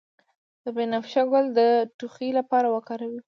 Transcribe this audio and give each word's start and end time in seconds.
د 0.63 0.65
بنفشه 0.75 1.23
ګل 1.31 1.45
د 1.57 1.59
ټوخي 1.97 2.29
لپاره 2.39 2.67
وکاروئ 2.75 3.17